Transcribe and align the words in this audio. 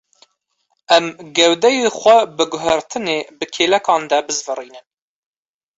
Em 0.95 1.05
gewdeyê 1.35 1.89
xwe 1.99 2.17
bi 2.37 2.45
guhertinê 2.51 3.17
bi 3.37 3.45
kêlekan 3.53 4.01
de 4.09 4.17
bizivirînin. 4.27 4.85